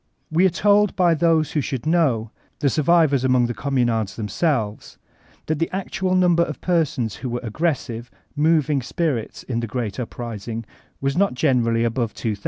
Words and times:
We 0.31 0.47
are 0.47 0.49
told 0.49 0.95
by 0.95 1.13
those 1.13 1.51
who 1.51 1.61
should 1.61 1.85
know, 1.85 2.31
the 2.57 2.71
survivors 2.71 3.23
among 3.23 3.45
the 3.45 3.53
Communards 3.53 4.15
themselves, 4.15 4.97
that 5.45 5.59
the 5.59 5.69
actual 5.71 6.15
num* 6.15 6.35
ber 6.35 6.41
of 6.41 6.59
persons 6.59 7.17
who 7.17 7.29
were 7.29 7.39
aggressive, 7.43 8.09
moving 8.35 8.81
spirits 8.81 9.43
in 9.43 9.59
the 9.59 9.67
great 9.67 9.99
uprising 9.99 10.65
was 11.01 11.15
not 11.15 11.39
greatly 11.39 11.83
above 11.83 12.13
3,000. 12.13 12.39